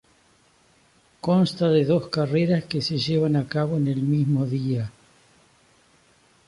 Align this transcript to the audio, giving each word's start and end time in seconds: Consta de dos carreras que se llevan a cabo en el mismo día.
Consta 1.27 1.65
de 1.75 1.83
dos 1.91 2.05
carreras 2.15 2.63
que 2.69 2.81
se 2.87 2.97
llevan 2.97 3.35
a 3.35 3.47
cabo 3.47 3.77
en 3.77 3.87
el 3.87 4.01
mismo 4.01 4.47
día. 4.47 4.91